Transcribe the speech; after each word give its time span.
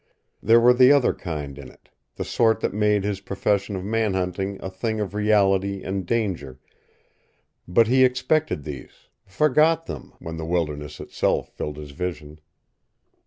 There 0.41 0.59
were 0.59 0.73
the 0.73 0.91
other 0.91 1.13
kind 1.13 1.55
in 1.59 1.69
it, 1.69 1.89
the 2.15 2.25
sort 2.25 2.61
that 2.61 2.73
made 2.73 3.03
his 3.03 3.19
profession 3.21 3.75
of 3.75 3.85
manhunting 3.85 4.59
a 4.59 4.67
thing 4.67 4.99
of 4.99 5.13
reality 5.13 5.83
and 5.83 6.07
danger, 6.07 6.59
but 7.67 7.85
he 7.85 8.03
expected 8.03 8.63
these 8.63 9.09
forgot 9.27 9.85
them 9.85 10.13
when 10.17 10.37
the 10.37 10.45
wilderness 10.45 10.99
itself 10.99 11.49
filled 11.49 11.77
his 11.77 11.91
vision. 11.91 12.39